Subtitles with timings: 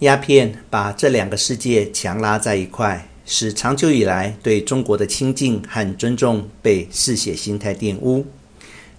[0.00, 8.24] 鸦片把这两个世界强拉在一块，使长久以来对中国的亲近和尊重被嗜血心态玷污。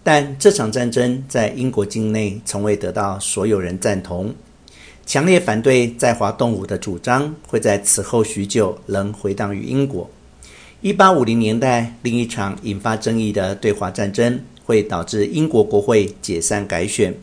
[0.04, 4.36] 但这场战争在英国境内从未得到所有人赞同，
[5.06, 10.10] 强烈反对在华动武的主张会在此后许久仍回荡于英国。
[10.82, 17.14] 一八五零年代，另一场引发争议的对华战争会导致英国国会解散改选，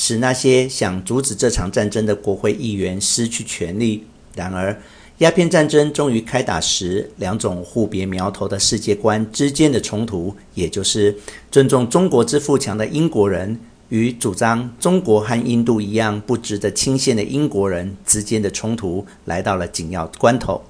[0.00, 4.06] 使那些想阻止这场战争的国会议员失去权力。
[4.36, 4.80] 然而，
[5.18, 11.18] 鸦片战争终于开打时，两种互别苗头的世界观之间的冲突，也就是
[11.50, 13.58] 尊重中国之富强的英国人
[13.88, 20.62] 与主张中国和印度一样不值得钦羡的英国人之间的冲突，来到了紧要关头。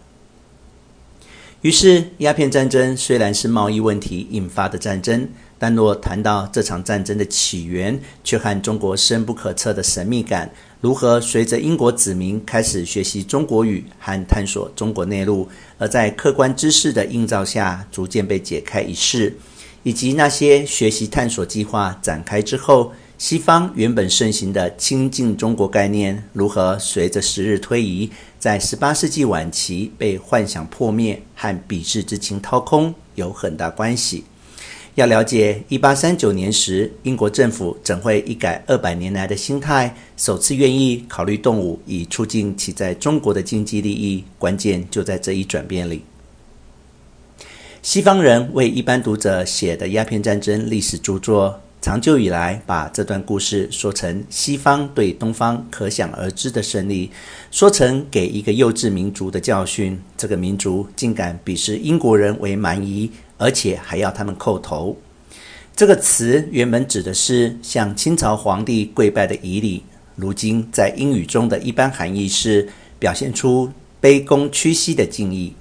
[1.61, 5.29] 于是，鸦片战争虽然是贸易问题引发的战争。
[5.59, 19.37] 但若谈到这场战争的起源，却和中国深不可测的神秘感，如何随着英国子民开始学习中国语和探索中国内陆，而在客观知识的映照下逐渐被解开一事，
[19.83, 34.23] 以及那些学习探索计划展开之后，西方原本盛行的亲近中国概念，如何随着时日推移，在18世纪晚期被幻想破灭和鄙视之情掏空，有很大关系。
[34.99, 46.03] 要了解1839年时英国政府怎会一改二百年来的心态，首次愿意考虑动武以促进其在中国的经济利益，关键就在这一转变里。
[47.81, 57.09] 西方人为一般读者写的鸦片战争历史著作，长久以来把这段故事说成西方对东方可想而知的胜利，
[57.53, 59.97] 说成给一个幼稚民族的教训。
[60.17, 63.09] 这个民族竟敢鄙视英国人为蛮夷。
[63.39, 64.97] 而且还要他们叩头，
[65.75, 69.83] 这个词原本指的是向清朝皇帝跪拜的仪礼，
[70.17, 73.73] 如今在英语中的一般含义是表现出
[74.03, 75.55] 卑躬屈膝的敬意。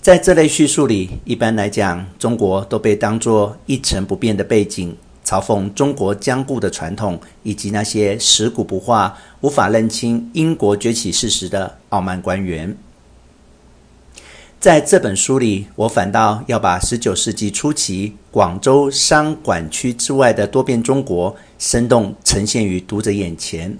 [0.00, 12.76] 在这类叙述里，一般来讲，中国都被当作一成不变的背景，嘲讽中国僵固的传统，以及那些食古不化、无法认清英国崛起事实的傲慢官员。
[14.60, 23.78] 在这本书里，我反倒要把19世纪初期广州商管区之外的多变中国生动呈现于读者眼前，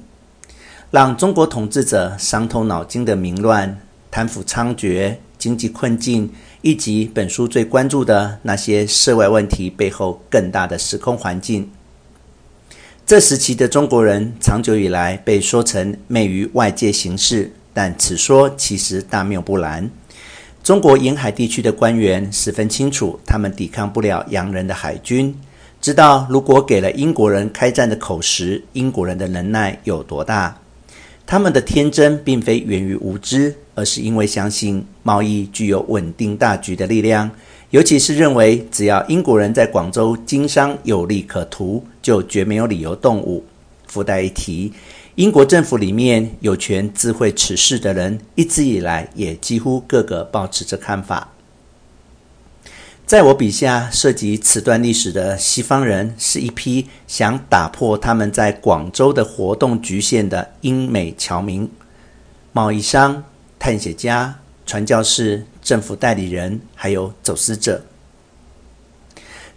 [0.91, 3.79] 让中国统治者伤透脑筋的民乱、
[4.11, 6.33] 贪腐猖獗、经济困境，
[6.63, 11.71] 以及本书最关注的那些涉外问题背后更大的时空环境。
[13.05, 19.91] 这时期的中国人长久以来被说成昧于外界形势，但此说其实大谬不然。
[20.63, 25.35] 中国沿海地区的官员十分清楚，他们抵抗不了洋人的海军，
[25.81, 30.55] 知道如果给了英国人开战的口实，英国人的能耐有多大。
[31.27, 37.31] 他们的天真并非源于无知，而是因为相信贸易具有稳定大局的力量，
[37.71, 43.43] 尤其是认为只要英国人在广州经商有利可图，就绝没有理由动武。
[43.87, 44.73] 附带一提。
[45.17, 51.33] 英国政府里面有权知会此事的人，一直以来也几乎个个抱持着看法。
[53.05, 61.69] 在我笔下，涉及此段历史的西方人，是一批想打破他们在广州的活动局限的英美侨民、
[62.53, 63.25] 贸易商、
[63.59, 67.85] 探险家、传教士、政府代理人，还有走私者。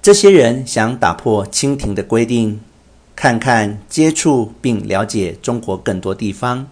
[0.02, 2.60] 这些人想打破清廷的规定。
[3.24, 6.68] 看看、接触并了解中国更多地方，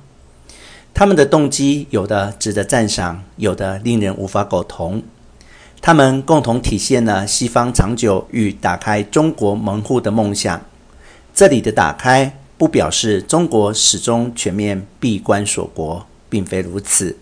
[0.94, 5.02] 他们的动机有的值得赞赏，有的令人无法苟同。
[5.82, 10.62] 他们共同体现了西方长久欲打开中国门户的梦想。
[11.34, 17.16] 这里的“打开”不表示中国始终全面闭关锁国，并非如此，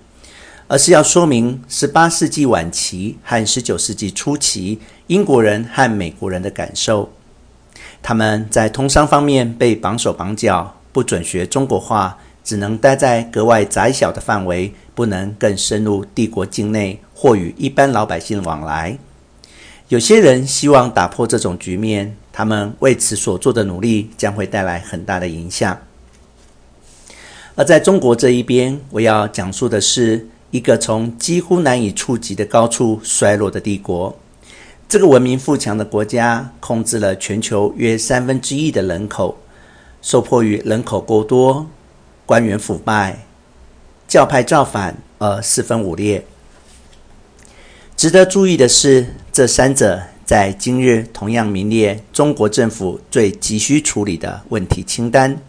[0.68, 7.12] 而是要说明18世纪晚期和19世纪初期英国人和美国人的感受。
[8.02, 18.98] 他们在通商方面被绑手绑脚，不准学中国话，只能待在格外窄小的范围，不能更深入帝国境内或与一般老百姓往来。
[19.90, 25.78] 有些人希望打破这种局面，他们为此所做的努力将会带来很大的影响。
[27.56, 34.18] 而在中国这一边，我要讲述的是一个从几乎难以触及的高处衰落的帝国。
[34.90, 39.38] 这个文明富强的国家控制了全球约三分之一的人口，
[40.02, 41.70] 受迫于人口过多、
[42.26, 43.20] 官员腐败、
[44.08, 46.26] 教派造反而四分五裂。
[47.96, 55.40] 值得注意的是，这三者在今日同样名列中国政府最急需处理的问题清单。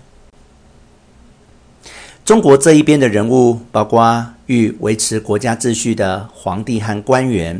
[2.26, 7.58] 中国这一边的人物，包括欲维持国家秩序的皇帝和官员、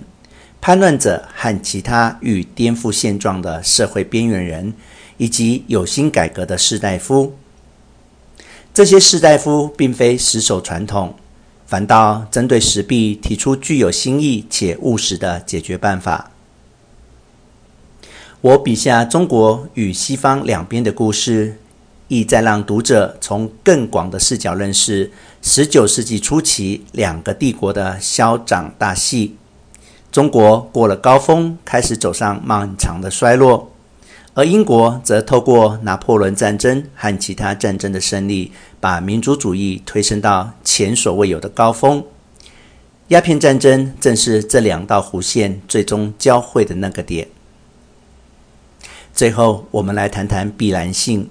[0.61, 4.75] 叛乱者和其他欲颠覆现状的社会边缘人，
[5.17, 7.35] 以及有心改革的士大夫。
[8.75, 11.15] 这些士大夫并非死守传统，
[11.67, 16.31] 反倒针对时弊提出具有新意且务实的解决办法。
[18.43, 21.59] 我笔下中国与西方两边的故事，
[22.09, 25.11] 意在让读者从更广的视角认识
[25.41, 29.37] 十九世纪初期两个帝国的消长大戏。
[30.13, 33.71] 中国过了高峰，开始走上漫长的衰落。
[34.35, 42.03] 而英国则透过拿破仑战争和其他战争的胜利，把民族主义推升到前所未有的高峰。
[43.09, 47.27] 鸦片战争正是这两道弧线最终交汇的那个点。
[49.13, 51.29] 最后，我们来谈谈必然性。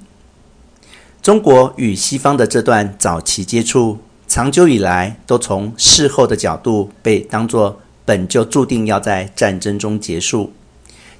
[1.22, 3.98] 中国与西方的这段早期接触，
[4.28, 10.52] 长久以来都从事后的角度被当作本就注定要在战争中结束。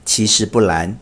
[0.04, 0.98] 其实不然。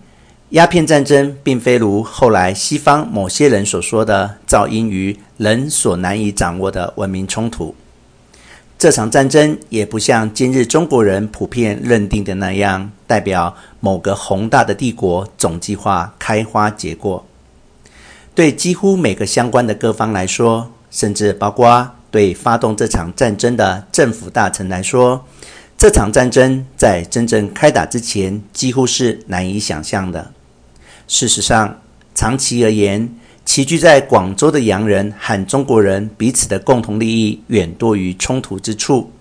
[0.49, 7.73] 鸦片战争并非如后来西方某些人所说的，肇因于人所难以掌握的文明冲突。
[8.77, 17.25] 这场战争也不像今日中国人普遍认定的那样，代表某个宏大的帝国总计划开花结果。
[18.35, 25.25] 对几乎每个相关的各方来说，甚至包括对发动这场战争的政府大臣来说，
[25.77, 30.31] 这场战争在真正开打之前，几乎是难以想象的。
[31.07, 31.79] 事实上，
[32.15, 33.07] 长期而言，
[33.45, 39.11] 齐聚在广州的洋人和中国人彼此的共同利益远多于冲突之处。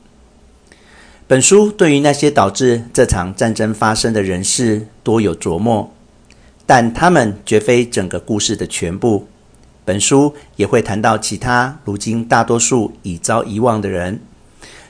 [1.26, 5.93] 本书对于那些导致这场战争发生的人士多有琢磨，
[6.64, 9.29] 但他们绝非整个故事的全部。
[9.85, 14.20] 本书也会谈到其他如今大多数已遭遗忘的人，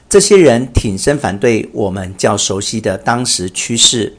[0.09, 4.17] 这些人挺身反对我们较熟悉的当时趋势。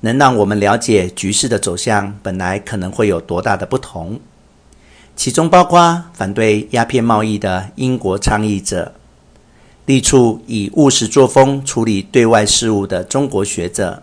[0.00, 4.20] 能让我们了解局势的走向本来可能会有多大的不同，
[5.16, 8.92] 其中包括反对鸦片贸易的英国倡议者，
[9.86, 14.02] 力促以务实作风处理对外事务的中国学者，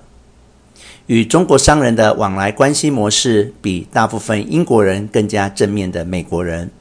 [1.06, 6.72] 与中国商人的往来关系模式比大部分英国人更加正面的美国人。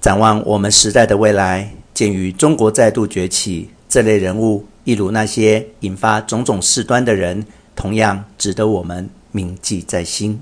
[0.00, 7.46] 展望我们时代的未来，鉴于中国再度崛起，这类人物，一如那些引发种种事端的人。
[7.74, 10.38] 同样值得我们铭记在心。